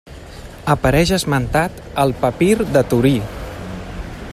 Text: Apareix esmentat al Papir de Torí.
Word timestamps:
Apareix 0.75 1.11
esmentat 1.17 1.77
al 2.05 2.15
Papir 2.25 2.51
de 2.77 2.87
Torí. 2.95 3.17